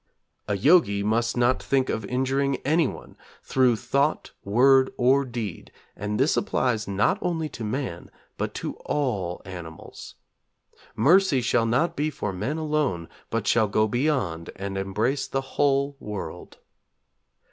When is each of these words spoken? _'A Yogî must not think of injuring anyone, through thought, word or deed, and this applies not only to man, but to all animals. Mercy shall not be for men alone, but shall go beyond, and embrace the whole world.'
_'A 0.51 0.57
Yogî 0.57 1.03
must 1.03 1.37
not 1.37 1.61
think 1.61 1.87
of 1.87 2.03
injuring 2.05 2.55
anyone, 2.65 3.15
through 3.43 3.75
thought, 3.75 4.31
word 4.43 4.91
or 4.97 5.23
deed, 5.23 5.71
and 5.95 6.19
this 6.19 6.35
applies 6.35 6.87
not 6.87 7.19
only 7.21 7.47
to 7.47 7.63
man, 7.63 8.09
but 8.35 8.55
to 8.55 8.73
all 8.77 9.43
animals. 9.45 10.15
Mercy 10.95 11.39
shall 11.39 11.67
not 11.67 11.95
be 11.95 12.09
for 12.09 12.33
men 12.33 12.57
alone, 12.57 13.09
but 13.29 13.45
shall 13.45 13.67
go 13.67 13.87
beyond, 13.87 14.49
and 14.55 14.75
embrace 14.75 15.27
the 15.27 15.41
whole 15.59 15.95
world.' 15.99 16.57